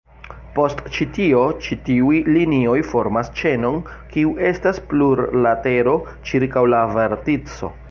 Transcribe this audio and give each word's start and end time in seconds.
Post 0.53 0.79
ĉi 0.93 1.05
tio, 1.17 1.41
ĉi 1.65 1.77
tiuj 1.89 2.15
linioj 2.37 2.79
formas 2.93 3.29
ĉenon, 3.41 3.77
kiu 4.15 4.33
estas 4.53 4.81
plurlatero, 4.95 5.97
ĉirkaŭ 6.31 6.65
la 6.77 6.85
vertico. 6.99 7.75